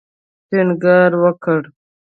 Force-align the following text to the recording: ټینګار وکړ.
ټینګار 0.49 1.11
وکړ. 1.23 1.61